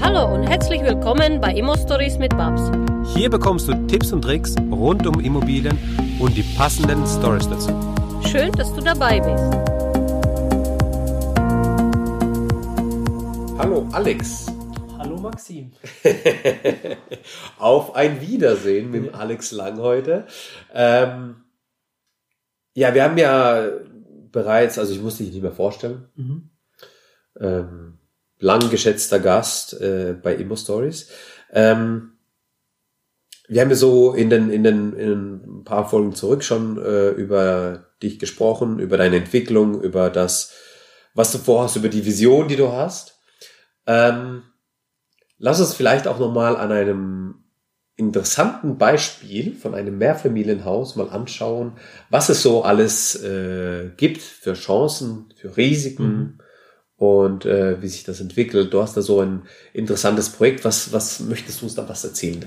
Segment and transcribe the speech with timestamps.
[0.00, 2.62] Hallo und herzlich willkommen bei Immo Stories mit Babs.
[3.14, 5.76] Hier bekommst du Tipps und Tricks rund um Immobilien
[6.20, 7.70] und die passenden Stories dazu.
[8.28, 9.44] Schön, dass du dabei bist.
[13.58, 14.46] Hallo Alex.
[14.98, 15.72] Hallo Maxim.
[17.58, 20.26] Auf ein Wiedersehen mit dem Alex Lang heute.
[20.72, 21.36] Ähm,
[22.74, 23.68] ja, wir haben ja
[24.30, 26.50] bereits, also ich muss dich nicht mehr vorstellen, Mhm.
[27.40, 27.97] ähm,
[28.38, 31.10] lang geschätzter Gast äh, bei Immo Stories.
[31.52, 32.12] Ähm,
[33.48, 37.10] wir haben ja so in den, in den, in ein paar Folgen zurück schon äh,
[37.10, 40.52] über dich gesprochen, über deine Entwicklung, über das,
[41.14, 43.18] was du vorhast, über die Vision, die du hast.
[43.86, 44.42] Ähm,
[45.38, 47.44] lass uns vielleicht auch nochmal an einem
[47.96, 51.72] interessanten Beispiel von einem Mehrfamilienhaus mal anschauen,
[52.10, 56.38] was es so alles äh, gibt für Chancen, für Risiken
[56.98, 58.72] und äh, wie sich das entwickelt.
[58.72, 60.64] Du hast da so ein interessantes Projekt.
[60.64, 62.44] Was, was möchtest du uns da was erzählen?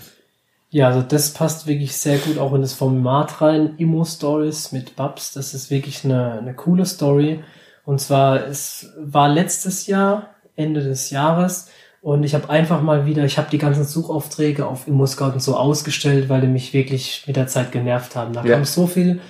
[0.70, 3.76] Ja, also das passt wirklich sehr gut auch in das Format rein.
[3.78, 5.34] Immo Stories mit Babs.
[5.34, 7.44] Das ist wirklich eine, eine coole Story.
[7.86, 11.68] Und zwar, es war letztes Jahr, Ende des Jahres,
[12.02, 15.44] und ich habe einfach mal wieder, ich habe die ganzen Suchaufträge auf Immo Scout und
[15.44, 18.34] so ausgestellt, weil die mich wirklich mit der Zeit genervt haben.
[18.34, 18.56] Da Ja.
[18.56, 19.22] kam so viel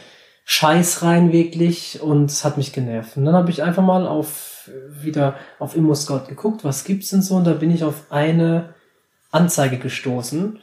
[0.45, 3.17] Scheiß rein wirklich und es hat mich genervt.
[3.17, 4.50] Und dann habe ich einfach mal auf
[5.01, 7.35] wieder auf Immo Scout geguckt, was gibt's denn so?
[7.35, 8.73] Und da bin ich auf eine
[9.31, 10.59] Anzeige gestoßen.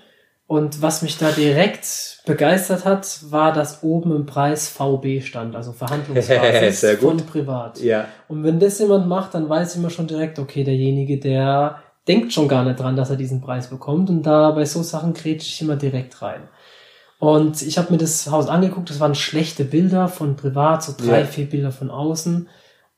[0.47, 5.73] Und was mich da direkt begeistert hat, war, dass oben im Preis VB stand, also
[5.75, 7.19] Verhandlungsbasis Sehr gut.
[7.19, 7.81] von privat.
[7.81, 11.83] Ja, Und wenn das jemand macht, dann weiß ich immer schon direkt, okay, derjenige, der
[12.07, 14.09] denkt schon gar nicht dran, dass er diesen Preis bekommt.
[14.09, 16.49] Und da bei so Sachen grätsche ich immer direkt rein.
[17.19, 21.21] Und ich habe mir das Haus angeguckt, das waren schlechte Bilder von privat, so drei,
[21.21, 21.27] Ja.
[21.27, 22.49] vier Bilder von außen.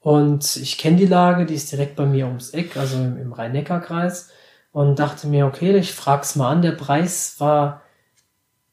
[0.03, 3.33] Und ich kenne die Lage, die ist direkt bei mir ums Eck, also im, im
[3.33, 4.31] Rhein-Neckar-Kreis.
[4.73, 6.63] Und dachte mir, okay, ich frag's mal an.
[6.63, 7.83] Der Preis war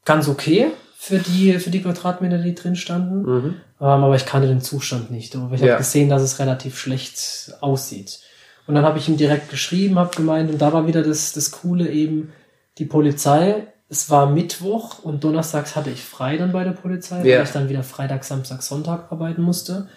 [0.05, 3.21] ganz okay für die, für die Quadratmeter, die drin standen.
[3.23, 3.55] mhm.
[3.79, 5.35] Ähm, aber ich kannte den Zustand nicht.
[5.35, 5.73] Aber ich Ja.
[5.73, 8.19] habe gesehen, dass es relativ schlecht aussieht.
[8.65, 11.51] Und dann habe ich ihm direkt geschrieben, habe gemeint, und da war wieder das, das
[11.51, 12.33] Coole eben,
[12.79, 17.37] die Polizei, es war Mittwoch und donnerstags hatte ich frei dann bei der Polizei, Ja.
[17.37, 19.87] weil ich dann wieder Freitag, Samstag, Sonntag arbeiten musste.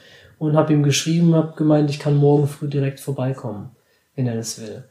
[0.41, 3.73] Und habe ihm geschrieben, habe gemeint, ich kann morgen früh direkt vorbeikommen,
[4.17, 4.85] wenn er das will.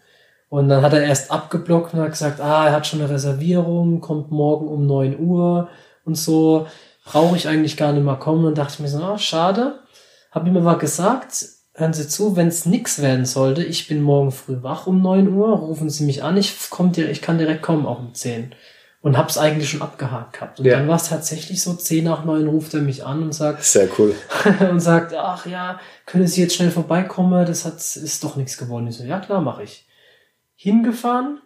[0.47, 3.99] Und dann hat er erst abgeblockt und hat gesagt, ah, er hat schon eine Reservierung,
[3.99, 5.67] kommt morgen um 9 Uhr
[6.05, 6.67] und so,
[7.03, 8.45] brauche ich eigentlich gar nicht mehr kommen.
[8.45, 9.79] Und dachte ich mir so, ah, schade.
[10.31, 14.31] Hab ihm aber gesagt, hören Sie zu, wenn es nix werden sollte, ich bin morgen
[14.31, 17.87] früh wach um 9 Uhr, rufen Sie mich an, ich, komm, ich kann direkt kommen,
[17.87, 18.53] auch um 10.
[19.01, 20.59] Und hab's eigentlich schon abgehakt gehabt.
[20.59, 20.77] Und Ja.
[20.77, 23.87] dann war es tatsächlich so, 10 nach 9 ruft er mich an und sagt, sehr
[23.97, 24.13] cool.
[24.69, 27.45] und sagt, ach ja, können Sie jetzt schnell vorbeikommen?
[27.45, 28.87] Das hat, ist doch nichts geworden.
[28.87, 29.87] Ich so, ja klar, mache ich.
[30.55, 31.39] Hingefahren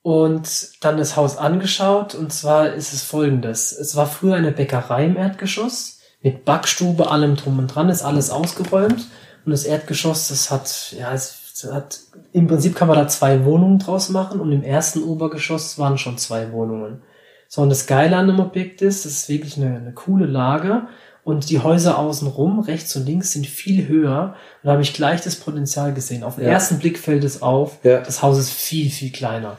[0.00, 0.48] und
[0.84, 2.14] dann das Haus angeschaut.
[2.14, 3.72] Und zwar ist es folgendes.
[3.72, 8.30] Es war früher eine Bäckerei im Erdgeschoss mit Backstube, allem drum und dran, ist alles
[8.30, 9.06] ausgeräumt.
[9.44, 12.00] Und das Erdgeschoss, das hat, ja, es hat,
[12.32, 16.18] im Prinzip kann man da zwei Wohnungen draus machen und im ersten Obergeschoss waren schon
[16.18, 17.02] zwei Wohnungen.
[17.48, 20.82] So, und das Geile an dem Objekt ist, es ist wirklich eine, eine coole Lage
[21.24, 24.34] und die Häuser außenrum, rechts und links, sind viel höher.
[24.62, 26.22] Und da habe ich gleich das Potenzial gesehen.
[26.24, 26.50] Auf den Ja.
[26.52, 28.00] ersten Blick fällt es auf, Ja.
[28.00, 29.56] das Haus ist viel, viel kleiner.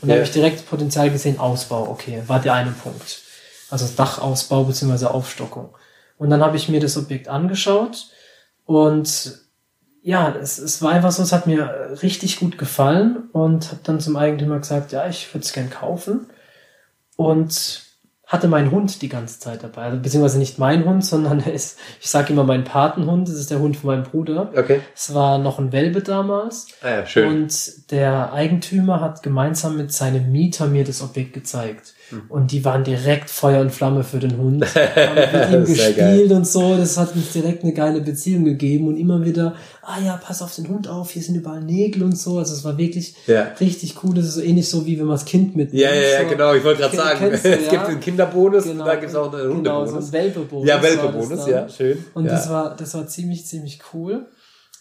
[0.00, 0.20] Und da Ja.
[0.20, 3.22] habe ich direkt Potenzial gesehen, Ausbau, okay, war der eine Punkt.
[3.70, 5.06] Also Dachausbau bzw.
[5.06, 5.70] Aufstockung.
[6.18, 8.06] Und dann habe ich mir das Objekt angeschaut
[8.66, 9.40] und
[10.02, 14.00] ja, es, es war einfach so, es hat mir richtig gut gefallen und habe dann
[14.00, 16.26] zum Eigentümer gesagt, ja, ich würde es gern kaufen
[17.16, 17.82] und
[18.30, 19.82] hatte meinen Hund die ganze Zeit dabei.
[19.82, 23.50] Also, beziehungsweise nicht mein Hund, sondern er ist, ich sage immer mein Patenhund, das ist
[23.50, 24.52] der Hund von meinem Bruder.
[24.56, 24.80] Okay.
[24.94, 27.28] Es war noch ein Welpe damals Ah ja, schön.
[27.28, 31.94] und der Eigentümer hat gemeinsam mit seinem Mieter mir das Objekt gezeigt.
[32.10, 32.22] Hm.
[32.28, 34.64] Und die waren direkt Feuer und Flamme für den Hund.
[34.74, 36.76] Haben mit ihm gespielt und so.
[36.76, 38.88] Das hat uns direkt eine geile Beziehung gegeben.
[38.88, 42.18] Und immer wieder, ah ja, pass auf den Hund auf, hier sind überall Nägel und
[42.18, 42.38] so.
[42.38, 43.48] Also es war wirklich Ja.
[43.60, 44.14] richtig cool.
[44.14, 45.80] Das ist so ähnlich so, wie wenn man das Kind mitnimmt.
[45.82, 46.28] Ja, ja, ja, so.
[46.28, 46.54] genau.
[46.54, 47.70] Ich wollte gerade sagen, du, es ja?
[47.70, 48.80] gibt einen Kinderbonus Genau.
[48.82, 50.06] und da gibt es auch einen Genau, so Hundebonus.
[50.06, 50.68] ein Welpebonus.
[50.68, 52.04] ja, Welpebonus, ja, schön.
[52.14, 52.32] Und ja.
[52.32, 54.26] das war, das war ziemlich, ziemlich cool.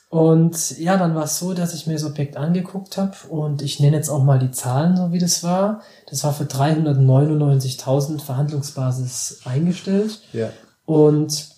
[0.09, 3.79] Und ja, dann war es so, dass ich mir das Objekt angeguckt habe und ich
[3.79, 5.81] nenne jetzt auch mal die Zahlen, so wie das war.
[6.09, 10.49] Das war für 399.000 Verhandlungsbasis eingestellt ja.
[10.85, 11.49] und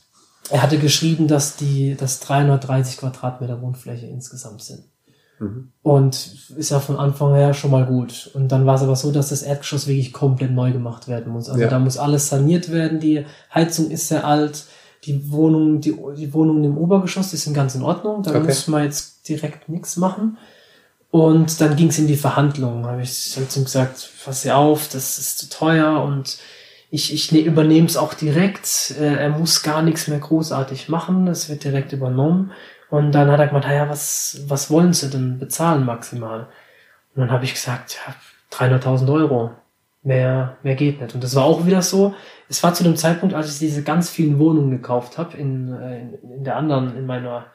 [0.49, 4.83] er hatte geschrieben, dass die, dass 330 Quadratmeter Wohnfläche insgesamt sind.
[5.39, 5.71] Mhm.
[5.81, 8.31] Und ist ja von Anfang her schon mal gut.
[8.33, 11.47] Und dann war es aber so, dass das Erdgeschoss wirklich komplett neu gemacht werden muss.
[11.47, 11.69] Also Ja.
[11.69, 12.99] da muss alles saniert werden.
[12.99, 14.65] Die Heizung ist sehr alt.
[15.05, 18.21] Die Wohnung, die, die Wohnungen im Obergeschoss, die sind ganz in Ordnung.
[18.23, 18.43] Da Okay.
[18.43, 20.37] muss man jetzt direkt nichts machen.
[21.09, 22.85] Und dann ging es in die Verhandlungen.
[22.85, 26.37] Habe ich hab zu ihm gesagt, pass dir auf, das ist zu teuer und
[26.89, 28.95] ich, ich ne, übernehme es auch direkt.
[28.99, 31.27] Äh, er muss gar nichts mehr großartig machen.
[31.27, 32.51] Es wird direkt übernommen.
[32.89, 36.47] Und dann hat er gemeint, ja, was, was wollen Sie denn bezahlen maximal?
[37.15, 38.13] Und dann habe ich gesagt, ja,
[38.57, 39.51] 300.000 Euro.
[40.03, 41.13] Mehr, mehr geht nicht.
[41.13, 42.15] Und das war auch wieder so.
[42.49, 46.31] Es war zu dem Zeitpunkt, als ich diese ganz vielen Wohnungen gekauft habe in, in,
[46.37, 47.45] in der anderen, in meiner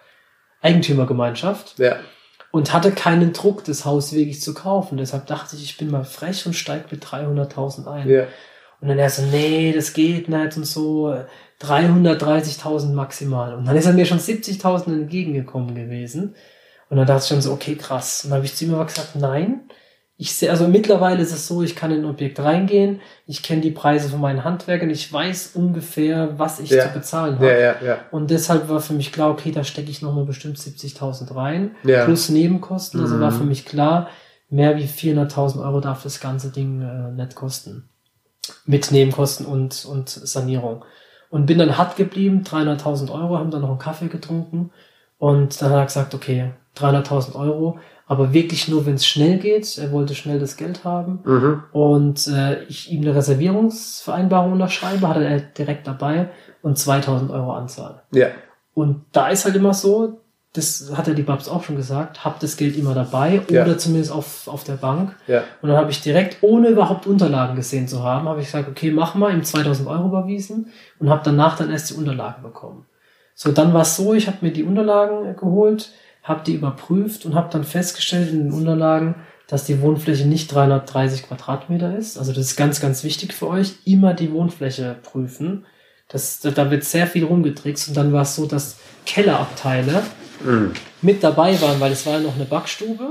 [0.62, 1.78] Eigentümergemeinschaft.
[1.78, 1.96] Ja.
[2.52, 4.96] Und hatte keinen Druck, das Haus wirklich zu kaufen.
[4.96, 8.08] Deshalb dachte ich, ich bin mal frech und steige mit 300.000 ein.
[8.08, 8.26] Ja.
[8.80, 11.14] Und dann er so, nee, das geht nicht und so.
[11.60, 13.54] 330.000 maximal.
[13.54, 16.34] Und dann ist er mir schon 70.000 entgegengekommen gewesen.
[16.88, 18.24] Und dann dachte ich schon so, okay, krass.
[18.24, 19.68] Und dann habe ich zu ihm aber gesagt, nein.
[20.18, 23.60] Ich sehe, also mittlerweile ist es so, ich kann in ein Objekt reingehen, ich kenne
[23.60, 26.84] die Preise von meinen Handwerkern, ich weiß ungefähr, was ich Ja.
[26.86, 27.48] zu bezahlen habe.
[27.48, 27.98] Ja, ja, ja.
[28.12, 32.04] Und deshalb war für mich klar, okay, da stecke ich nochmal bestimmt 70.000 rein, Ja.
[32.06, 32.98] plus Nebenkosten.
[33.00, 33.20] Also Mhm.
[33.20, 34.08] war für mich klar,
[34.48, 37.90] mehr wie 400.000 Euro darf das ganze Ding äh, nicht kosten.
[38.64, 40.84] Mit Nebenkosten und, und Sanierung.
[41.28, 44.70] Und bin dann hart geblieben, 300.000 Euro, haben dann noch einen Kaffee getrunken.
[45.18, 49.78] Und dann hat er gesagt, okay, 300.000 Euro, aber wirklich nur, wenn es schnell geht.
[49.78, 51.20] Er wollte schnell das Geld haben.
[51.24, 51.62] Mhm.
[51.72, 56.28] Und äh, ich ihm eine Reservierungsvereinbarung unterschreibe, hat er direkt dabei
[56.62, 58.02] und 2000 Euro Anzahl.
[58.12, 58.28] Ja.
[58.74, 60.20] Und da ist halt immer so,
[60.52, 63.62] das hat ja die Babs auch schon gesagt, habt das Geld immer dabei Ja.
[63.62, 65.14] oder zumindest auf, auf der Bank.
[65.26, 65.42] Ja.
[65.60, 68.90] Und dann habe ich direkt, ohne überhaupt Unterlagen gesehen zu haben, habe ich gesagt, okay,
[68.90, 70.68] mach mal, ihm 2000 Euro überwiesen
[70.98, 72.86] und habe danach dann erst die Unterlagen bekommen.
[73.34, 75.90] So, dann war es so, ich habe mir die Unterlagen äh, geholt,
[76.26, 79.14] habe die überprüft und habe dann festgestellt in den Unterlagen,
[79.48, 82.18] dass die Wohnfläche nicht 330 Quadratmeter ist.
[82.18, 83.74] Also das ist ganz, ganz wichtig für euch.
[83.84, 85.66] Immer die Wohnfläche prüfen.
[86.08, 90.02] Das, da wird sehr viel rumgetrickst und dann war es so, dass Kellerabteile
[90.44, 90.72] Mhm.
[91.00, 93.10] mit dabei waren, weil es war ja noch eine Backstube.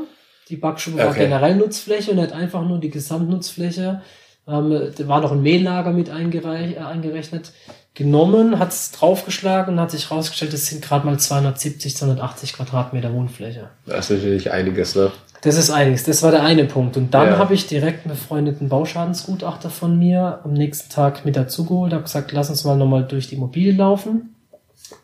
[0.49, 1.21] Die Backstube war Okay.
[1.25, 4.01] generell Nutzfläche und nicht einfach nur die Gesamtnutzfläche.
[4.47, 7.51] Ähm, da war noch ein Mehllager mit eingereich, äh, eingerechnet.
[7.93, 13.13] Genommen, hat es draufgeschlagen und hat sich rausgestellt, es sind gerade mal 270, 280 Quadratmeter
[13.13, 13.69] Wohnfläche.
[13.85, 15.11] Das ist natürlich einiges, ne?
[15.41, 16.03] Das ist einiges.
[16.03, 16.97] Das war der eine Punkt.
[16.97, 17.37] Und dann Ja.
[17.37, 22.31] habe ich direkt einen befreundeten Bauschadensgutachter von mir am nächsten Tag mit dazugeholt, habe gesagt,
[22.33, 24.35] lass uns mal nochmal durch die Immobilie laufen.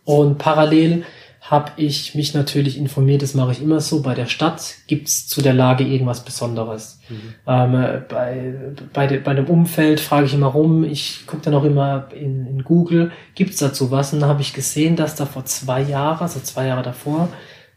[0.03, 1.03] Und parallel
[1.43, 5.41] habe ich mich natürlich informiert, das mache ich immer so, bei der Stadt gibt's zu
[5.41, 6.99] der Lage irgendwas Besonderes.
[7.47, 8.53] Ähm, äh, bei,
[8.93, 12.45] bei, de, bei dem Umfeld frage ich immer rum, ich gucke dann auch immer in,
[12.45, 14.13] in Google, gibt's dazu was?
[14.13, 17.27] Und dann habe ich gesehen, dass da vor zwei Jahren, also zwei Jahre davor,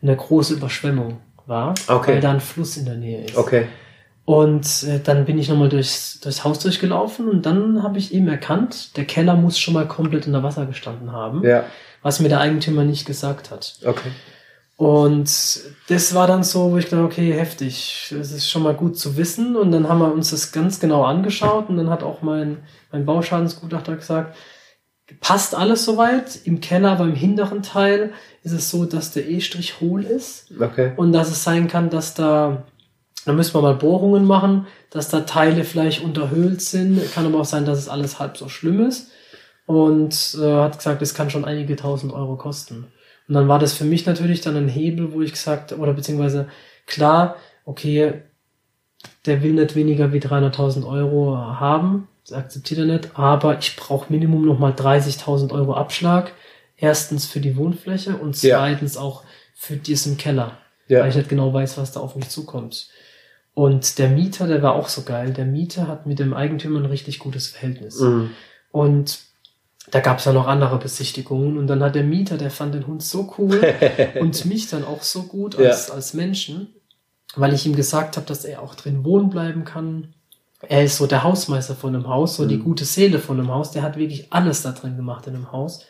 [0.03, 2.13] eine große Überschwemmung war, Okay.
[2.15, 3.37] weil da ein Fluss in der Nähe ist.
[3.37, 3.67] Okay.
[4.27, 8.29] Und äh, dann bin ich nochmal durchs, durchs Haus durchgelaufen und dann habe ich eben
[8.29, 11.65] erkannt, der Keller muss schon mal komplett unter Wasser gestanden haben, Ja.
[12.05, 13.79] Was mir der Eigentümer nicht gesagt hat.
[13.85, 14.11] Okay.
[14.77, 15.31] Und
[15.89, 19.17] das war dann so, wo ich dachte, okay, heftig, das ist schon mal gut zu
[19.17, 19.57] wissen.
[19.57, 22.59] Und dann haben wir uns das ganz genau angeschaut und dann hat auch mein,
[22.93, 24.37] mein Bauschadensgutachter gesagt,
[25.21, 26.41] passt alles soweit.
[26.45, 28.13] Im Keller, aber im hinteren Teil
[28.43, 30.93] ist es so, dass der E-Strich hohl ist Okay.
[30.97, 32.65] und dass es sein kann, dass da,
[33.25, 37.01] da müssen wir mal Bohrungen machen, dass da Teile vielleicht unterhöhlt sind.
[37.15, 39.09] Kann aber auch sein, dass es alles halb so schlimm ist.
[39.67, 42.87] Und äh, hat gesagt, es kann schon einige tausend Euro kosten.
[43.29, 46.49] Und dann war das für mich natürlich dann ein Hebel, wo ich gesagt, oder beziehungsweise
[46.87, 48.23] klar, okay,
[49.27, 54.11] der will nicht weniger wie 300.000 Euro haben, das akzeptiert er nicht, aber ich brauche
[54.13, 56.33] Minimum nochmal 30.000 Euro Abschlag.
[56.77, 58.59] Erstens für die Wohnfläche und Ja.
[58.59, 59.23] zweitens auch
[59.55, 61.01] für diesen Keller Ja.
[61.01, 62.89] weil ich nicht genau weiß, was da auf mich zukommt.
[63.55, 65.33] Und der Mieter, der war auch so geil.
[65.33, 68.01] Der Mieter hat mit dem Eigentümer ein richtig gutes Verhältnis.
[68.01, 68.31] Mhm.
[68.73, 69.19] Und
[69.91, 71.59] da gab es ja noch andere Besichtigungen.
[71.59, 73.75] Und dann hat der Mieter, der fand den Hund so cool
[74.21, 76.75] und mich dann auch so gut als, als Menschen,
[77.37, 80.15] weil ich ihm gesagt habe, dass er auch drin wohnen bleiben kann.
[80.67, 83.73] Er ist so der Hausmeister von einem Haus, so die gute Seele von einem Haus.
[83.73, 85.85] Der hat wirklich alles da drin gemacht in einem Haus.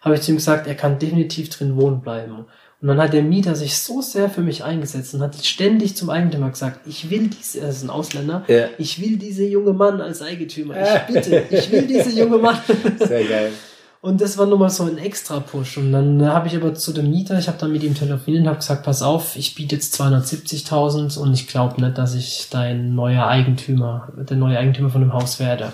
[0.00, 2.46] Habe ich zu ihm gesagt, er kann definitiv drin wohnen bleiben.
[2.82, 6.10] Und dann hat der Mieter sich so sehr für mich eingesetzt und hat ständig zum
[6.10, 8.66] Eigentümer gesagt, ich will diese, er ist ein Ausländer, Ja.
[8.76, 10.74] ich will diese junge Mann als Eigentümer.
[10.82, 12.58] Ich bitte, ich will diese junge Mann.
[12.98, 13.52] Sehr geil.
[14.00, 15.76] Und das war nochmal so ein extra Push.
[15.78, 18.42] Und dann äh, habe ich aber zu dem Mieter, ich habe dann mit ihm telefoniert
[18.42, 22.48] und habe gesagt, pass auf, ich biete jetzt 270.000 und ich glaube nicht, dass ich
[22.50, 25.72] dein neuer Eigentümer, der neue Eigentümer von dem Haus werde.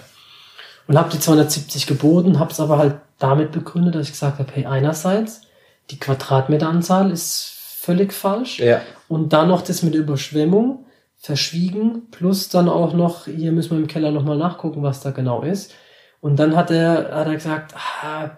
[0.86, 4.50] Und habe die 270 geboten, habe es aber halt damit begründet, dass ich gesagt habe,
[4.52, 5.40] hey, einerseits,
[5.90, 8.58] die Quadratmeteranzahl ist völlig falsch.
[8.58, 8.80] Ja.
[9.08, 10.84] Und dann noch das mit der Überschwemmung
[11.16, 15.42] verschwiegen, plus dann auch noch, hier müssen wir im Keller nochmal nachgucken, was da genau
[15.42, 15.72] ist.
[16.20, 18.30] Und dann hat er, hat er gesagt, ah,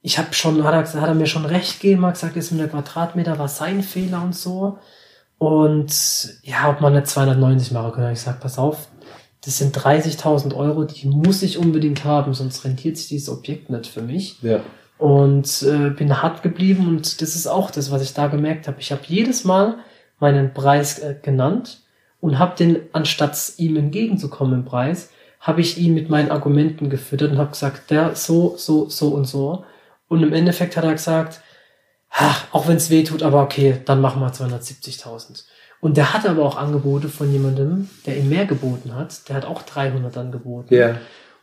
[0.00, 2.50] ich habe schon, hat er, gesagt- hat er mir schon recht gegeben, hat gesagt, das
[2.50, 4.78] mit der Quadratmeter war sein Fehler und so.
[5.38, 5.92] Und
[6.42, 8.12] ja, ob man eine 290 machen kann.
[8.12, 8.88] Ich sag, pass auf,
[9.44, 13.86] das sind 30.000 Euro, die muss ich unbedingt haben, sonst rentiert sich dieses Objekt nicht
[13.86, 14.40] für mich.
[14.42, 14.60] Ja.
[14.96, 18.80] Und äh, bin hart geblieben und das ist auch das, was ich da gemerkt habe.
[18.80, 19.78] Ich habe jedes Mal
[20.20, 21.82] meinen Preis äh, genannt
[22.20, 25.10] und habe den, anstatt ihm entgegenzukommen im Preis,
[25.40, 29.26] habe ich ihn mit meinen Argumenten gefüttert und habe gesagt, der so, so, so und
[29.26, 29.64] so.
[30.08, 31.42] Und im Endeffekt hat er gesagt,
[32.10, 35.44] ach, auch wenn es weh tut, aber okay, dann machen wir 270.000.
[35.80, 39.28] Und der hatte aber auch Angebote von jemandem, der ihm mehr geboten hat.
[39.28, 40.72] Der hat auch 300 angeboten.
[40.72, 40.96] Ja.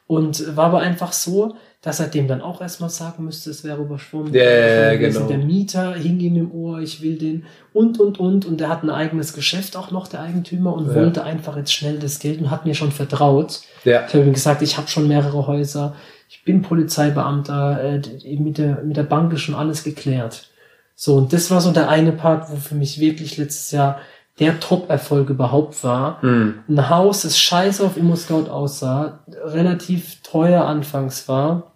[0.08, 3.82] Und war aber einfach so, dass er dem dann auch erstmal sagen müsste, es wäre
[3.82, 4.32] überschwommen.
[4.34, 5.14] Ja, gewesen.
[5.18, 5.28] genau.
[5.28, 8.46] Der Mieter hing ihm im Ohr, ich will den und, und, und.
[8.46, 10.96] Und der hat ein eigenes Geschäft auch noch, der Eigentümer, und Ja.
[10.96, 13.62] wollte einfach jetzt schnell das Geld und hat mir schon vertraut.
[13.84, 14.06] Ja.
[14.08, 15.96] Ich habe ihm gesagt, ich habe schon mehrere Häuser,
[16.30, 18.02] ich bin Polizeibeamter, äh,
[18.38, 20.50] mit, der, mit der Bank ist schon alles geklärt.
[20.96, 24.00] So, und das war so der eine Part, wo für mich wirklich letztes Jahr
[24.40, 26.22] der Top-Erfolg überhaupt war.
[26.22, 26.60] Hm.
[26.70, 31.71] Ein Haus, das scheiße auf ImmoScout aussah, relativ teuer anfangs war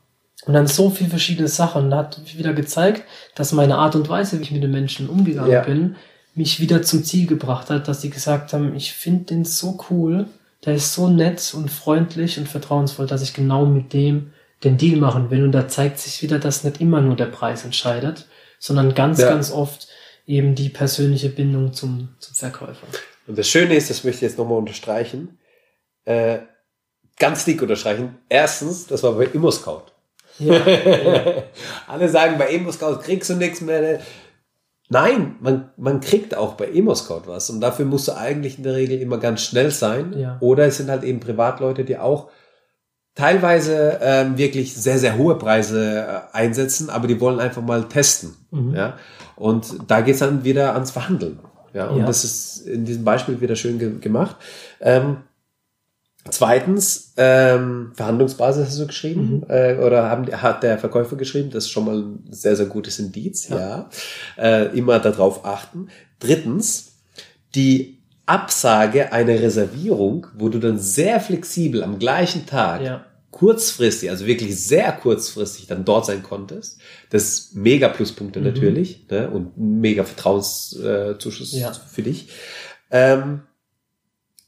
[0.46, 1.90] und dann so viel verschiedene Sachen.
[1.90, 3.04] Da hat wieder gezeigt,
[3.36, 5.62] dass meine Art und Weise, wie ich mit den Menschen umgegangen Ja.
[5.62, 5.96] bin,
[6.36, 10.28] mich wieder zum Ziel gebracht hat, dass sie gesagt haben, ich finde den so cool,
[10.66, 14.32] der ist so nett und freundlich und vertrauensvoll, dass ich genau mit dem
[14.64, 15.44] den Deal machen will.
[15.44, 18.26] Und da zeigt sich wieder, dass nicht immer nur der Preis entscheidet,
[18.60, 19.30] sondern ganz, Ja.
[19.30, 19.88] ganz oft
[20.26, 22.88] eben die persönliche Bindung zum, zum Verkäufer.
[23.28, 25.38] Und das Schöne ist, das möchte ich jetzt nochmal unterstreichen,
[26.06, 26.40] äh,
[27.18, 28.18] ganz dick unterstreichen.
[28.30, 29.84] Erstens, das war bei ImmoScout.
[30.40, 30.56] Ja,
[31.88, 34.00] Alle sagen, bei ImmoScout kriegst du nichts mehr.
[34.90, 37.50] Nein, man, man kriegt auch bei ImmoScout was.
[37.50, 40.14] Und dafür musst du eigentlich in der Regel immer ganz schnell sein.
[40.18, 40.38] Ja.
[40.42, 42.30] Oder es sind halt eben Privatleute, die auch
[43.16, 48.36] teilweise ähm, wirklich sehr, sehr hohe Preise äh, einsetzen, aber die wollen einfach mal testen.
[48.52, 48.76] Mhm.
[48.76, 48.98] Ja?
[49.38, 51.40] Und da geht's dann wieder ans Verhandeln.
[51.74, 51.88] Ja?
[51.88, 52.06] Und Ja.
[52.06, 54.36] das ist in diesem Beispiel wieder schön ge gemacht.
[54.82, 55.18] Ähm,
[56.30, 59.46] Zweitens, ähm, Verhandlungsbasis hast du geschrieben, Mhm.
[59.48, 62.98] äh, oder haben, hat der Verkäufer geschrieben, das ist schon mal ein sehr, sehr gutes
[62.98, 63.58] Indiz, ja.
[63.60, 63.90] Ja.
[64.38, 65.90] Äh, immer darauf achten.
[66.20, 66.94] Drittens,
[67.54, 73.06] die Absage einer Reservierung, wo du dann sehr flexibel am gleichen Tag Ja.
[73.30, 76.80] kurzfristig, also wirklich sehr kurzfristig dann dort sein konntest.
[77.12, 78.46] Das ist mega Pluspunkte Mhm.
[78.48, 79.30] natürlich ne?
[79.30, 81.72] und mega Vertrauenszuschuss Ja.
[81.72, 82.30] für dich.
[82.90, 83.42] Ähm,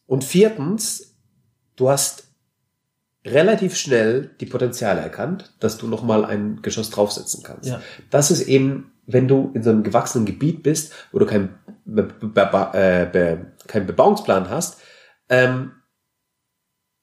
[0.08, 1.14] und viertens,
[1.78, 2.28] du hast
[3.26, 7.70] relativ schnell die Potenziale erkannt, dass du nochmal ein Geschoss draufsetzen kannst.
[7.70, 7.82] Ja.
[8.10, 11.56] Das ist eben, wenn du in so einem gewachsenen Gebiet bist, wo du keinen
[11.86, 14.82] Be Be Be keinen Bebauungsplan hast,
[15.30, 15.72] ähm,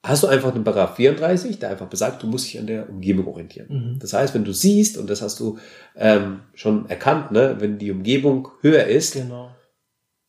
[0.03, 3.27] hast du einfach einen Paragraph 34, der einfach besagt, du musst dich an der Umgebung
[3.27, 3.67] orientieren.
[3.69, 3.99] Mhm.
[3.99, 5.59] Das heißt, wenn du siehst, und das hast du
[5.97, 9.51] ähm, schon erkannt, ne, wenn die Umgebung höher ist, Genau.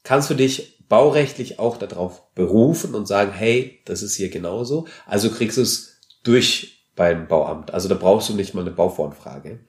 [0.03, 4.87] kannst du dich baurechtlich auch darauf berufen und sagen, hey, das ist hier genauso.
[5.05, 7.73] Also kriegst du es durch beim Bauamt.
[7.73, 9.59] Also da brauchst du nicht mal eine Bauvoranfrage.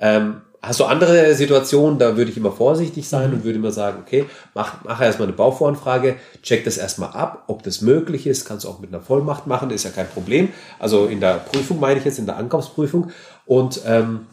[0.00, 3.36] Ähm, hast du andere Situationen, da würde ich immer vorsichtig sein Mhm.
[3.36, 7.62] und würde immer sagen, okay, mach, mach erstmal eine Bauvoranfrage, check das erstmal ab, ob
[7.62, 10.48] das möglich ist, kannst du auch mit einer Vollmacht machen, ist ja kein Problem.
[10.78, 13.10] Also in der Prüfung meine ich jetzt, in der Ankaufsprüfung.
[13.44, 14.26] Und ähm,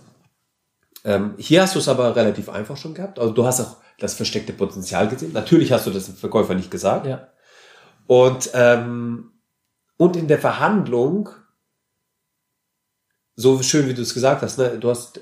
[1.04, 3.20] ähm, hier hast du es aber relativ einfach schon gehabt.
[3.20, 5.34] Also du hast auch das versteckte Potenzial gesehen.
[5.34, 7.06] Natürlich hast du das dem Verkäufer nicht gesagt.
[7.06, 7.28] Ja.
[8.08, 9.32] Und, ähm,
[9.98, 11.30] und in der Verhandlung,
[13.36, 15.20] so schön wie du es gesagt hast, ne, du hast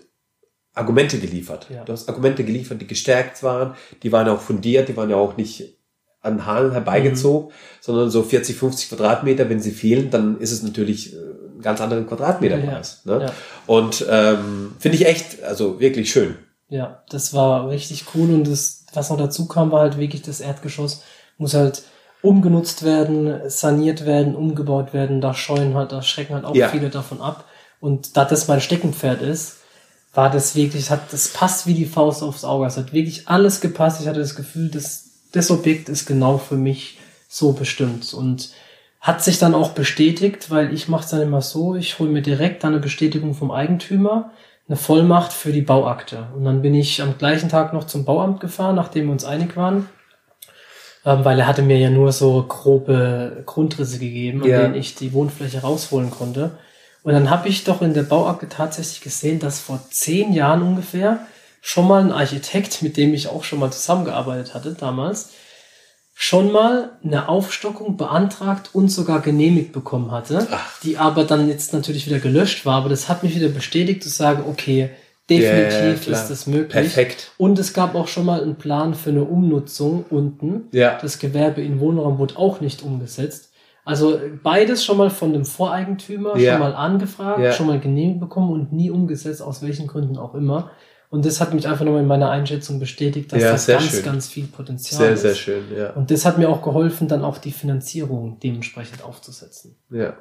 [0.74, 1.68] Argumente geliefert.
[1.70, 1.84] Ja.
[1.84, 5.36] Du hast Argumente geliefert, die gestärkt waren, die waren auch fundiert, die waren ja auch
[5.38, 5.78] nicht
[6.22, 11.14] an Haaren herbeigezogen, sondern so 40, 50 Quadratmeter, wenn sie fehlen, dann ist es natürlich
[11.14, 13.02] äh, ein ganz anderen Quadratmeterpreis.
[13.06, 13.26] Ja, Ne?
[13.26, 13.34] ja.
[13.66, 16.36] Und ähm, finde ich echt, also wirklich schön.
[16.70, 20.42] Ja, das war richtig cool und das, was noch dazu kam, war halt wirklich das
[20.42, 21.04] Erdgeschoss
[21.38, 21.84] muss halt
[22.22, 25.22] umgenutzt werden, saniert werden, umgebaut werden.
[25.22, 26.70] Da scheuen halt, da schrecken halt auch Ja.
[26.70, 27.46] viele davon ab.
[27.80, 29.58] Und da das mein Steckenpferd ist,
[30.14, 32.66] war das wirklich, hat, das passt wie die Faust aufs Auge.
[32.66, 34.02] Es hat wirklich alles gepasst.
[34.02, 36.98] Ich hatte das Gefühl, dass das Objekt ist genau für mich
[37.30, 38.50] so bestimmt und
[39.00, 42.24] hat sich dann auch bestätigt, weil ich mache es dann immer so, ich hole mir
[42.24, 44.32] direkt dann eine Bestätigung vom Eigentümer,
[44.68, 46.28] eine Vollmacht für die Bauakte.
[46.36, 49.56] Und dann bin ich am gleichen Tag noch zum Bauamt gefahren, nachdem wir uns einig
[49.56, 49.88] waren,
[51.06, 54.62] ähm, weil er hatte mir ja nur so grobe Grundrisse gegeben, an Ja.
[54.64, 56.58] denen ich die Wohnfläche rausholen konnte.
[57.04, 61.20] Und dann habe ich doch in der Bauakte tatsächlich gesehen, dass vor zehn Jahren ungefähr
[61.62, 65.32] schon mal ein Architekt, mit dem ich auch schon mal zusammengearbeitet hatte damals,
[66.20, 70.48] schon mal eine Aufstockung beantragt und sogar genehmigt bekommen hatte,
[70.82, 72.74] die aber dann jetzt natürlich wieder gelöscht war.
[72.78, 74.90] Aber das hat mich wieder bestätigt zu sagen, okay,
[75.30, 76.20] Definitiv klar.
[76.22, 76.72] ist das möglich.
[76.72, 77.32] Perfekt.
[77.38, 80.70] Und es gab auch schon mal einen Plan für eine Umnutzung unten.
[80.72, 80.98] Ja.
[81.00, 83.52] Das Gewerbe in Wohnraum wurde auch nicht umgesetzt.
[83.86, 86.54] Also beides schon mal von dem Voreigentümer Ja.
[86.54, 87.52] schon mal angefragt, Ja.
[87.52, 90.72] schon mal genehmigt bekommen und nie umgesetzt, aus welchen Gründen auch immer.
[91.10, 93.92] Und das hat mich einfach nochmal in meiner Einschätzung bestätigt, dass Ja, das sehr ganz,
[93.92, 94.04] schön.
[94.04, 95.22] ganz viel Potenzial Sehr, ist.
[95.22, 95.92] sehr schön, ja.
[95.92, 99.76] Und das hat mir auch geholfen, dann auch die Finanzierung dementsprechend aufzusetzen.
[99.90, 100.18] Ja.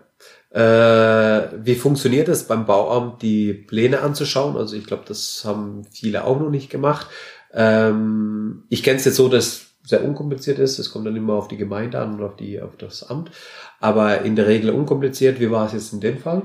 [0.50, 4.56] Äh, wie funktioniert es beim Bauamt, die Pläne anzuschauen?
[4.56, 7.08] Also ich glaube, das haben viele auch noch nicht gemacht.
[7.52, 10.78] Ähm, ich kenne es jetzt so, dass es sehr unkompliziert ist.
[10.78, 13.30] Es kommt dann immer auf die Gemeinde an und auf, die, auf das Amt.
[13.80, 15.40] Aber in der Regel unkompliziert.
[15.40, 16.42] Wie war es jetzt in dem Fall?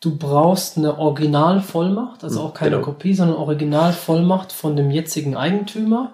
[0.00, 2.84] Du brauchst eine Originalvollmacht, also auch keine genau.
[2.84, 6.12] Kopie, sondern Originalvollmacht von dem jetzigen Eigentümer,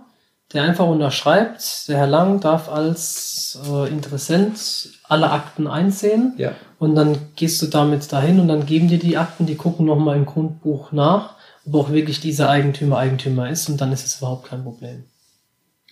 [0.53, 6.53] der einfach unterschreibt, der Herr Lang darf als äh, Interessent alle Akten einsehen Ja.
[6.79, 10.17] und dann gehst du damit dahin und dann geben dir die Akten, die gucken nochmal
[10.17, 11.35] im Grundbuch nach,
[11.67, 15.05] ob auch wirklich dieser Eigentümer Eigentümer ist und dann ist es überhaupt kein Problem.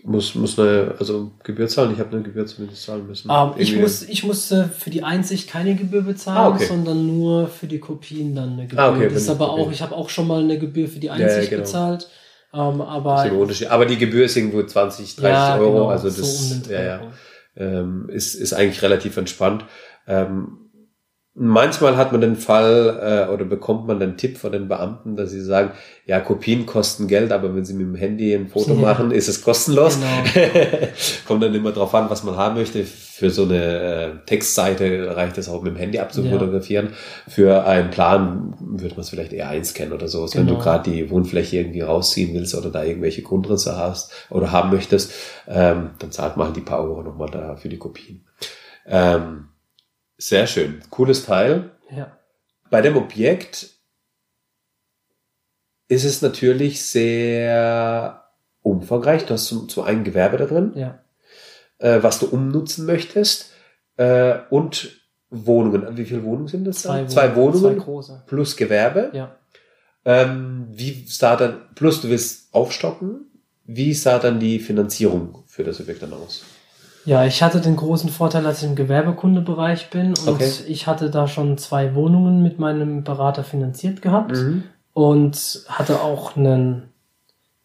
[0.05, 1.93] Muss, muss eine, also Gebühr zahlen.
[1.93, 3.31] Ich habe eine Gebühr zumindest zahlen müssen.
[3.31, 6.67] Ähm, ich, muss, ich musste für die Einsicht keine Gebühr bezahlen, Ah, okay.
[6.67, 8.81] sondern nur für die Kopien dann eine Gebühr.
[8.85, 10.99] Ah, okay, das ist aber Kopien- auch, ich habe auch schon mal eine Gebühr für
[10.99, 11.63] die ja, Einsicht genau.
[11.63, 12.09] bezahlt.
[12.53, 13.25] Ähm, aber.
[13.71, 15.73] Aber die Gebühr ist irgendwo 20, 30 ja, Euro.
[15.73, 17.01] genau, also so das um den ja, ja,
[17.57, 19.65] ähm, ist, ist eigentlich relativ entspannt.
[20.09, 20.59] Ähm,
[21.35, 25.31] manchmal hat man den Fall äh, oder bekommt man den Tipp von den Beamten, dass
[25.31, 25.71] sie sagen,
[26.05, 28.81] ja, Kopien kosten Geld, aber wenn sie mit dem Handy ein Foto Ja.
[28.81, 29.99] machen, ist es kostenlos.
[29.99, 30.47] Genau.
[31.27, 32.85] Kommt dann immer drauf an, was man haben möchte.
[32.85, 36.89] Für so eine äh, Textseite reicht es auch mit dem Handy abzufotografieren.
[37.29, 40.23] Für einen Plan würde man es vielleicht eher einscannen oder so.
[40.23, 40.65] Also Wenn du Genau.
[40.65, 45.13] gerade die Wohnfläche irgendwie rausziehen willst oder da irgendwelche Grundrisse hast oder haben möchtest,
[45.49, 48.25] ähm, dann zahlt man halt die paar Euro nochmal da für die Kopien.
[48.87, 49.47] Ähm,
[50.29, 50.83] sehr schön.
[50.91, 51.71] Cooles Teil.
[51.91, 52.17] Ja.
[52.71, 53.71] Bei dem Objekt
[55.89, 58.25] ist es natürlich sehr
[58.63, 59.27] umfangreich.
[59.27, 61.03] Du hast zum, zum einen Gewerbe da drin, Ja.
[61.79, 63.51] äh, was du umnutzen möchtest,
[63.97, 64.99] äh, und
[65.31, 65.97] Wohnungen.
[65.97, 66.83] Wie viele Wohnungen sind das?
[66.83, 67.07] Zwei?
[67.07, 68.23] Zwei Wohnungen Zwei große.
[68.27, 69.11] plus Gewerbe.
[69.13, 69.37] Ja.
[70.05, 73.27] Ähm, wie sah dann, plus du willst aufstocken,
[73.65, 76.45] wie sah dann die Finanzierung für das Objekt dann aus?
[77.05, 80.51] Ja, ich hatte den großen Vorteil, dass ich im Gewerbekundebereich bin und Okay.
[80.69, 84.63] ich hatte da schon zwei Wohnungen mit meinem Berater finanziert gehabt Mhm.
[84.93, 86.91] und hatte auch einen,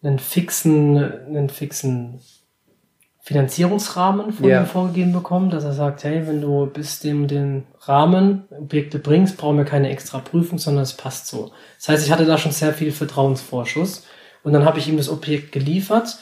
[0.02, 2.20] einen fixen, einen fixen
[3.22, 4.62] Finanzierungsrahmen von Ja.
[4.62, 9.38] ihm vorgegeben bekommen, dass er sagt, hey, wenn du bis dem den Rahmen Objekte bringst,
[9.38, 11.52] brauchen wir keine extra Prüfung, sondern es passt so.
[11.78, 14.06] Das heißt, ich hatte da schon sehr viel Vertrauensvorschuss
[14.44, 16.18] und dann habe ich ihm das Objekt geliefert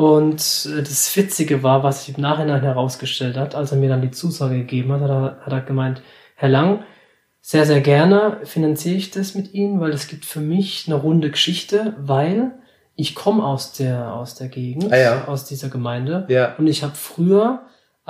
[0.00, 4.00] und äh, das Witzige war, was sich im Nachhinein herausgestellt hat, als er mir dann
[4.00, 6.00] die Zusage gegeben hat, hat er, hat er gemeint,
[6.36, 6.84] Herr Lang,
[7.42, 11.30] sehr, sehr gerne finanziere ich das mit Ihnen, weil es gibt für mich eine runde
[11.30, 12.52] Geschichte, weil
[12.96, 15.24] ich komme aus der, aus der Gegend, Ah ja.
[15.26, 16.24] aus dieser Gemeinde.
[16.28, 16.54] Ja.
[16.56, 17.60] Und ich habe früher,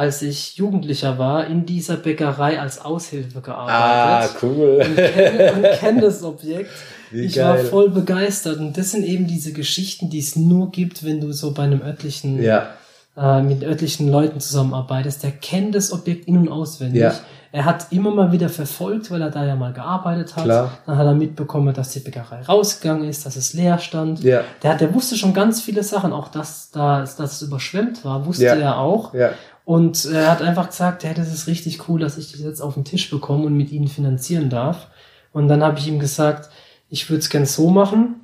[0.01, 4.37] als ich Jugendlicher war, in dieser Bäckerei als Aushilfe Ah, gearbeitet.
[4.43, 4.83] cool.
[4.83, 6.71] Und kenne das Objekt.
[7.11, 7.45] Wie ich geil.
[7.49, 8.59] war voll begeistert.
[8.61, 11.83] Und das sind eben diese Geschichten, die es nur gibt, wenn du so bei einem
[11.83, 12.69] örtlichen, Ja,
[13.17, 15.23] äh, mit örtlichen Leuten zusammenarbeitest.
[15.23, 17.03] Der kennt das Objekt in- und auswendig.
[17.03, 17.15] Ja.
[17.53, 20.45] Er hat immer mal wieder verfolgt, weil er da ja mal gearbeitet hat.
[20.45, 20.71] Klar.
[20.87, 24.23] Dann hat er mitbekommen, dass die Bäckerei rausgegangen ist, dass es leer stand.
[24.23, 28.05] ja, Der, hat, der wusste schon ganz viele Sachen, auch dass, da, dass es überschwemmt
[28.05, 28.55] war, wusste Ja.
[28.55, 29.13] er auch.
[29.15, 29.31] ja.
[29.71, 32.75] Und er hat einfach gesagt, hey, das ist richtig cool, dass ich das jetzt auf
[32.75, 34.89] den Tisch bekomme und mit ihnen finanzieren darf.
[35.33, 36.51] Und dann habe ich ihm gesagt,
[36.89, 38.17] ich würde es gern so machen,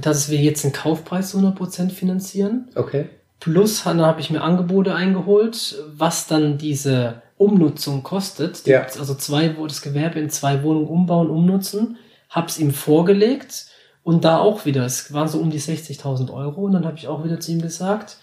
[0.00, 2.70] dass wir jetzt den Kaufpreis zu 100% finanzieren.
[2.74, 3.04] Okay.
[3.38, 8.64] Plus dann habe ich mir Angebote eingeholt, was dann diese Umnutzung kostet.
[8.64, 8.86] Die, Ja.
[8.98, 11.98] Also zwei, das Gewerbe in zwei Wohnungen umbauen, umnutzen.
[12.30, 13.66] Hab's ihm vorgelegt
[14.04, 17.08] und da auch wieder, es waren so um die 60.000 Euro und dann habe ich
[17.08, 18.16] auch wieder zu ihm gesagt,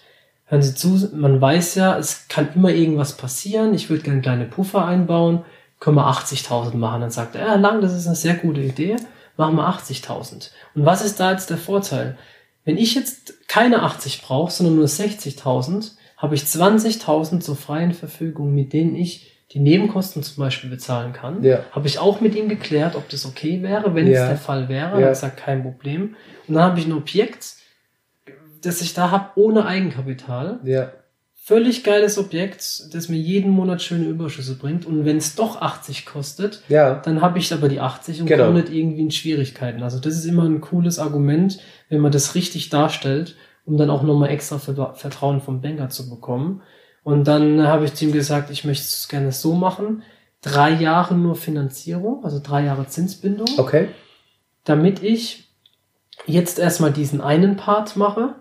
[0.46, 4.46] hören Sie zu, man weiß ja, es kann immer irgendwas passieren, ich würde gerne kleine
[4.46, 5.44] Puffer einbauen,
[5.80, 7.02] können wir 80.000 machen.
[7.02, 8.96] Dann sagt er, ja, lang, das ist eine sehr gute Idee,
[9.38, 10.52] machen wir 80.000.
[10.76, 12.18] Und was ist da jetzt der Vorteil?
[12.64, 18.56] Wenn ich jetzt keine 80 brauche, sondern nur 60.000, habe ich 20.000 zur freien Verfügung,
[18.56, 21.44] mit denen ich die Nebenkosten zum Beispiel bezahlen kann.
[21.44, 21.60] Ja.
[21.72, 24.24] Habe ich auch mit ihm geklärt, ob das okay wäre, wenn Ja.
[24.24, 24.94] es der Fall wäre.
[24.94, 25.00] Ja.
[25.00, 26.16] Er hat gesagt, kein Problem.
[26.48, 27.46] Und dann habe ich ein Objekt,
[28.66, 30.60] das ich da habe, ohne Eigenkapital.
[30.64, 30.92] Ja,
[31.48, 34.88] Völlig geiles Objekt, das mir jeden Monat schöne Überschüsse bringt.
[34.88, 38.46] Und wenn es doch 80 kostet, ja, dann habe ich aber die 80 und Genau.
[38.46, 39.84] komme nicht irgendwie in Schwierigkeiten.
[39.84, 44.02] Also das ist immer ein cooles Argument, wenn man das richtig darstellt, um dann auch
[44.02, 46.64] nochmal extra Ver- Vertrauen vom Banker zu bekommen.
[47.04, 50.02] Und dann habe ich zu ihm gesagt, ich möchte es gerne so machen.
[50.42, 53.90] Drei Jahre nur Finanzierung, also drei Jahre Zinsbindung, okay.
[54.64, 55.48] damit ich
[56.26, 58.34] jetzt erstmal diesen einen Part mache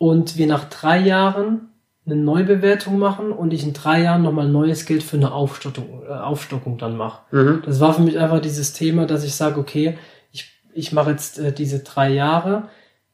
[0.00, 1.68] und wir nach drei Jahren
[2.06, 6.12] eine Neubewertung machen und ich in drei Jahren nochmal neues Geld für eine Aufstockung, äh,
[6.12, 7.20] Aufstockung dann mache.
[7.32, 7.62] Mhm.
[7.66, 9.98] Das war für mich einfach dieses Thema, dass ich sage, okay,
[10.32, 12.68] ich, ich mache jetzt äh, diese drei Jahre,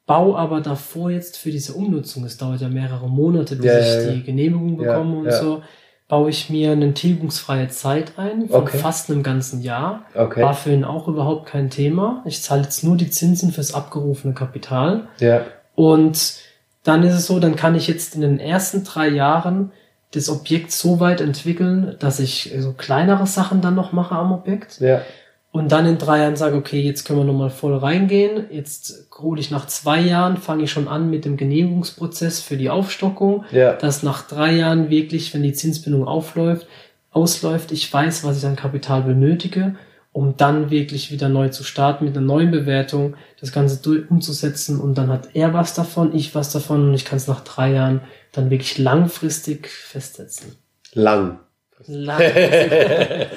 [0.07, 3.87] baue aber davor jetzt für diese Umnutzung, es dauert ja mehrere Monate, bis Ja, ich
[3.89, 4.11] ja, ja.
[4.13, 5.63] die Genehmigung Ja, bekomme und so,
[6.07, 8.79] baue ich mir eine tilgungsfreie Zeit ein von Okay.
[8.79, 10.05] fast einem ganzen Jahr.
[10.15, 10.41] Okay.
[10.41, 12.23] War für ihn auch überhaupt kein Thema.
[12.27, 15.09] Ich zahle jetzt nur die Zinsen fürs abgerufene Kapital.
[15.19, 15.41] Ja.
[15.75, 16.46] Und
[16.87, 19.73] dann ist es so, dann kann ich jetzt in den ersten drei Jahren
[20.13, 24.81] das Objekt so weit entwickeln, dass ich so kleinere Sachen dann noch mache am Objekt.
[24.81, 25.03] Ja.
[25.51, 28.45] Und dann in drei Jahren sage, okay, jetzt können wir nochmal voll reingehen.
[28.51, 32.71] Jetzt hole ich nach zwei Jahren, fange ich schon an mit dem Genehmigungsprozess für die
[32.71, 33.45] Aufstockung.
[33.51, 33.73] Ja.
[33.73, 36.67] Dass nach drei Jahren wirklich, wenn die Zinsbindung aufläuft,
[37.11, 39.75] ausläuft, ich weiß, was ich an Kapital benötige,
[40.17, 44.81] um dann wirklich wieder neu zu starten mit einer neuen Bewertung, das Ganze durch, umzusetzen
[44.81, 47.73] und dann hat er was davon, ich was davon und ich kann es nach drei
[47.73, 48.01] Jahren
[48.33, 50.57] dann wirklich langfristig festsetzen.
[50.95, 51.41] Lang.
[51.87, 53.29] Langfristig.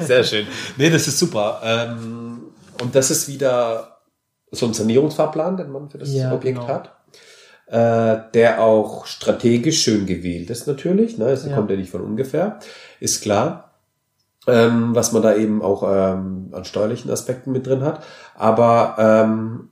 [0.06, 0.46] Sehr schön.
[0.76, 1.60] Nee, das ist super.
[1.64, 2.42] Ähm,
[2.80, 3.98] und das ist wieder
[4.52, 6.68] so ein Sanierungsfahrplan, den man für das Ja, Objekt genau.
[6.68, 6.92] hat.
[7.66, 11.18] Äh, der auch strategisch schön gewählt ist natürlich.
[11.18, 11.26] Ne?
[11.30, 11.56] Es Ja.
[11.56, 12.60] kommt ja nicht von ungefähr.
[13.00, 13.69] Ist klar.
[14.46, 18.02] Ähm, was man da eben auch ähm, an steuerlichen Aspekten mit drin hat.
[18.34, 19.68] Aber ähm,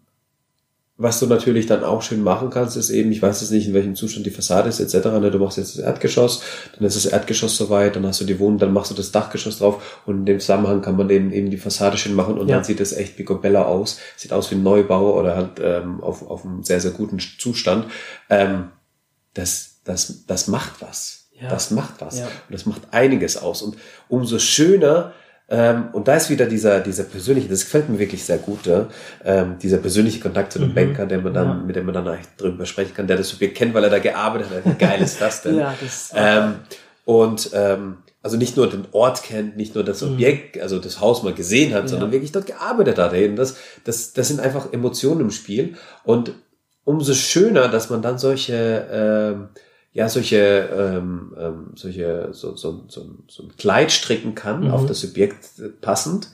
[1.00, 3.72] was du natürlich dann auch schön machen kannst, ist eben, ich weiß jetzt nicht, in
[3.72, 5.06] welchem Zustand die Fassade ist, etc.
[5.20, 5.30] Ne?
[5.30, 6.42] Du machst jetzt das Erdgeschoss,
[6.76, 9.58] dann ist das Erdgeschoss soweit, dann hast du die Wohnung, dann machst du das Dachgeschoss
[9.60, 12.56] drauf und in dem Zusammenhang kann man eben, eben die Fassade schön machen und Ja.
[12.56, 13.98] dann sieht es echt wie Gobella aus.
[14.16, 17.86] Sieht aus wie ein Neubau oder halt ähm, auf, auf einem sehr, sehr guten Zustand.
[18.28, 18.72] Ähm,
[19.34, 21.27] das, das, das macht was.
[21.40, 21.48] Ja.
[21.48, 22.18] Das macht was.
[22.18, 22.24] Ja.
[22.26, 23.62] Und das macht einiges aus.
[23.62, 23.76] Und
[24.08, 25.12] umso schöner,
[25.48, 28.86] ähm, und da ist wieder dieser, dieser persönliche, das gefällt mir wirklich sehr gut, ja?
[29.24, 30.74] ähm, dieser persönliche Kontakt zu einem Mhm.
[30.74, 31.54] Banker, der man dann, Ja.
[31.54, 33.98] mit dem man dann echt drüber sprechen kann, der das Subjekt kennt, weil er da
[33.98, 34.64] gearbeitet hat.
[34.66, 35.56] Wie geil ist das denn?
[35.58, 36.56] ja, das Ähm,
[37.04, 40.14] und ähm, also nicht nur den Ort kennt, nicht nur das Mhm.
[40.14, 43.12] Objekt, also das Haus mal gesehen hat, sondern wirklich dort gearbeitet hat.
[43.14, 45.76] Und das, das, das sind einfach Emotionen im Spiel.
[46.04, 46.32] Und
[46.84, 49.48] umso schöner, dass man dann solche, ähm,
[49.98, 54.70] ja, solche, ähm, ähm, solche, so, so, so, so ein Kleid stricken kann, Mhm.
[54.70, 56.30] auf das Subjekt äh, passend,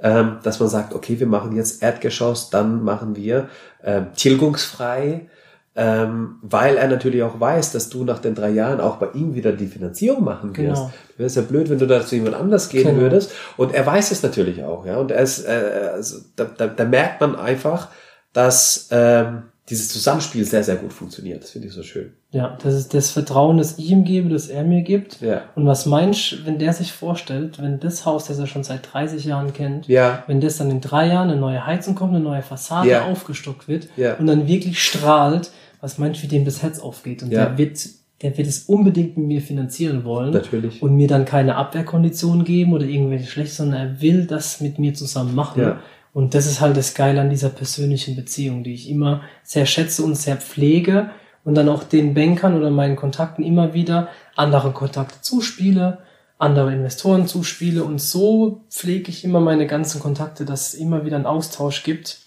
[0.00, 3.48] ähm, dass man sagt, okay, wir machen jetzt Erdgeschoss, dann machen wir
[3.82, 5.28] ähm, tilgungsfrei,
[5.74, 9.34] ähm, weil er natürlich auch weiß, dass du nach den drei Jahren auch bei ihm
[9.34, 10.82] wieder die Finanzierung machen wirst.
[10.82, 10.92] Genau.
[11.16, 13.00] Wäre es ja blöd, wenn du da zu jemand anders gehen Genau.
[13.00, 13.32] würdest.
[13.56, 14.96] Und er weiß es natürlich auch, ja.
[14.96, 17.88] Und er ist, äh, also, da, da, da merkt man einfach,
[18.32, 21.42] dass ähm, dieses Zusammenspiel sehr, sehr gut funktioniert.
[21.42, 22.12] Das finde ich so schön.
[22.30, 25.20] Ja, das ist das Vertrauen, das ich ihm gebe, das er mir gibt.
[25.20, 25.42] Ja.
[25.54, 29.24] Und was meinst, wenn der sich vorstellt, wenn das Haus, das er schon seit 30
[29.24, 30.24] Jahren kennt, Ja.
[30.26, 33.06] wenn das dann in drei Jahren eine neue Heizung kommt, eine neue Fassade Ja.
[33.06, 34.14] aufgestockt wird Ja.
[34.16, 35.50] und dann wirklich strahlt,
[35.80, 37.22] was meinst, wie dem das Herz aufgeht.
[37.22, 37.46] Und Ja.
[37.46, 37.78] der wird,
[38.22, 40.32] der wird es unbedingt mit mir finanzieren wollen.
[40.32, 40.82] Natürlich.
[40.82, 44.94] Und mir dann keine Abwehrkonditionen geben oder irgendwelche schlecht, sondern er will das mit mir
[44.94, 45.60] zusammen machen.
[45.62, 45.80] Ja.
[46.18, 50.02] Und das ist halt das Geile an dieser persönlichen Beziehung, die ich immer sehr schätze
[50.02, 51.10] und sehr pflege
[51.44, 55.98] und dann auch den Bankern oder meinen Kontakten immer wieder andere Kontakte zuspiele,
[56.36, 61.14] andere Investoren zuspiele und so pflege ich immer meine ganzen Kontakte, dass es immer wieder
[61.14, 62.18] einen Austausch gibt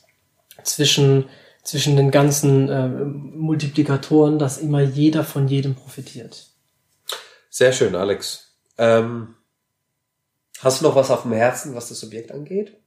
[0.64, 1.26] zwischen,
[1.62, 6.48] zwischen den ganzen äh, Multiplikatoren, dass immer jeder von jedem profitiert.
[7.50, 8.54] Sehr schön, Alex.
[8.78, 9.36] Ähm,
[10.60, 12.81] hast du noch was auf dem Herzen, was das Objekt angeht?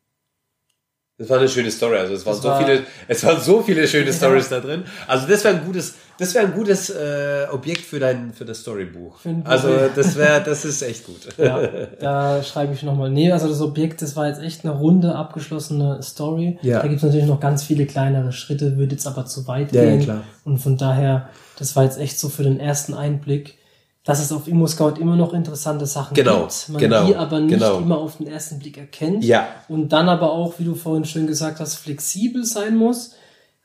[1.17, 1.97] Das war eine schöne Story.
[1.97, 4.13] Also es waren so war- viele, es waren so viele schöne Ja.
[4.13, 4.83] Stories da drin.
[5.07, 8.61] Also das wäre ein gutes, das wäre ein gutes äh, Objekt für dein, für das
[8.63, 9.19] Storybuch.
[9.21, 9.89] Für Also ja.
[9.95, 11.21] das wäre, das ist echt gut.
[11.39, 11.61] Ja,
[12.01, 13.11] da schreibe ich nochmal.
[13.11, 16.59] Nee, also das Objekt, das war jetzt echt eine runde, abgeschlossene Story.
[16.63, 16.81] Ja.
[16.81, 19.85] Da gibt es natürlich noch ganz viele kleinere Schritte, würde jetzt aber zu weit Ja,
[19.85, 20.01] ja, gehen.
[20.03, 20.25] klar.
[20.45, 21.29] Und von daher,
[21.61, 23.55] das war jetzt echt so für den ersten Einblick,
[24.05, 27.55] dass es auf ImmoScout immer noch interessante Sachen Genau, gibt, man genau, die aber nicht
[27.55, 27.79] genau.
[27.79, 29.25] immer auf den ersten Blick erkennt.
[29.25, 29.49] Ja.
[29.69, 33.13] Und dann aber auch, wie du vorhin schön gesagt hast, flexibel sein muss,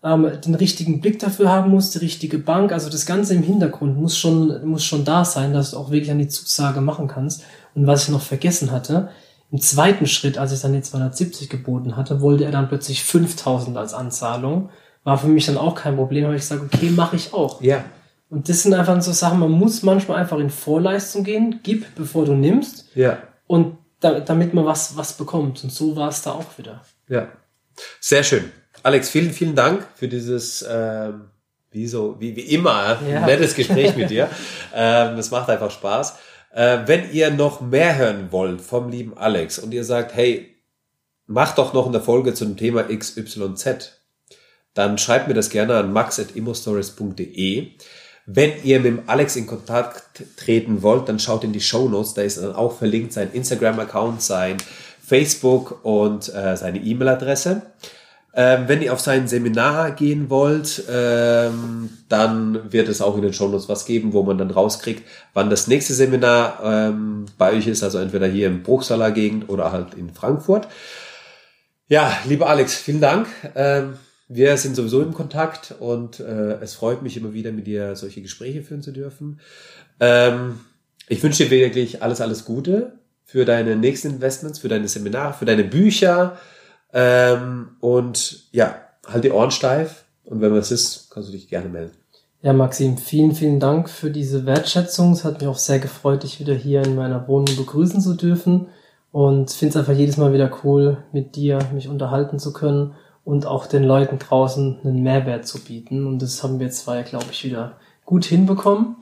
[0.02, 3.97] ähm, den richtigen Blick dafür haben muss, die richtige Bank, also das Ganze im Hintergrund
[3.97, 7.43] muss schon, muss schon da sein, dass du auch wirklich an die Zusage machen kannst.
[7.75, 9.10] Und was ich noch vergessen hatte,
[9.52, 13.75] im zweiten Schritt, als ich dann die 270 geboten hatte, wollte er dann plötzlich 5000
[13.75, 14.69] als Anzahlung.
[15.04, 17.62] War für mich dann auch kein Problem, aber ich sage, okay, mache ich auch.
[17.62, 17.84] Ja.
[18.30, 22.26] Und das sind einfach so Sachen, man muss manchmal einfach in Vorleistung gehen, gib, bevor
[22.26, 23.18] du nimmst, Ja.
[23.48, 25.63] und da, damit man was, was bekommt.
[25.63, 26.84] Und so war es da auch wieder.
[27.08, 27.28] Ja.
[28.00, 28.52] Sehr schön.
[28.84, 31.26] Alex, vielen, vielen Dank für dieses, ähm,
[31.72, 33.26] wie so, wie, wie immer, Ja.
[33.26, 34.30] nettes Gespräch mit dir.
[34.76, 36.15] ähm, es macht einfach Spaß.
[36.54, 40.56] Äh, wenn ihr noch mehr hören wollt vom lieben Alex und ihr sagt, hey,
[41.28, 44.00] mach doch noch eine Folge zum Thema XYZ,
[44.74, 47.72] dann schreibt mir das gerne an max.immostories.de.
[48.32, 52.13] Wenn ihr mit dem Alex in Kontakt treten wollt, dann schaut in die Show Notes,
[52.13, 54.58] da ist dann auch verlinkt sein Instagram-Account, sein
[55.04, 57.63] Facebook und äh, seine E-Mail-Adresse.
[58.36, 63.34] Ähm, wenn ihr auf sein Seminar gehen wollt, ähm, dann wird es auch in den
[63.34, 65.02] Show Notes was geben, wo man dann rauskriegt,
[65.34, 69.72] wann das nächste Seminar ähm, bei euch ist, also entweder hier im Bruchsaler Gegend oder
[69.72, 70.68] halt in Frankfurt.
[71.88, 73.28] Ja, lieber Alex, vielen Dank.
[74.32, 78.22] Wir sind sowieso im Kontakt und äh, es freut mich immer wieder, mit dir solche
[78.22, 79.39] Gespräche führen zu dürfen.
[80.00, 80.60] Ähm,
[81.08, 82.94] ich wünsche dir wirklich alles, alles Gute
[83.26, 86.38] für deine nächsten Investments, für deine Seminare, für deine Bücher.
[86.94, 88.76] Ähm, und ja,
[89.08, 90.06] halt die Ohren steif.
[90.26, 91.96] Und wenn was ist, kannst du dich gerne melden.
[92.44, 95.13] Ja, Maxim, vielen, vielen Dank für diese Wertschätzung.
[95.13, 98.68] Es hat mich auch sehr gefreut, dich wieder hier in meiner Wohnung begrüßen zu dürfen.
[99.12, 103.45] Und finde es einfach jedes Mal wieder cool, mit dir mich unterhalten zu können und
[103.45, 106.08] auch den Leuten draußen einen Mehrwert zu bieten.
[106.08, 107.73] Und das haben wir zwei, glaube ich, wieder
[108.05, 108.95] gut hinbekommen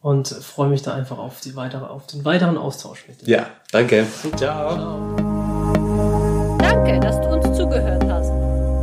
[0.00, 3.38] und freue mich da einfach auf, die weitere, auf den weiteren Austausch mit dir.
[3.38, 4.06] Ja, danke.
[4.36, 4.76] Ciao.
[4.76, 5.16] Ciao.
[6.58, 8.30] Danke, dass du uns zugehört hast.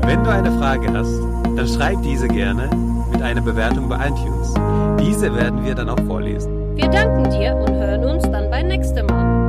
[0.06, 1.18] Wenn du eine Frage hast,
[1.56, 2.70] dann schreib diese gerne
[3.12, 4.54] mit einer Bewertung bei iTunes.
[5.00, 6.76] Diese werden wir dann auch vorlesen.
[6.76, 9.43] Wir danken dir und hören uns dann beim nächsten Mal.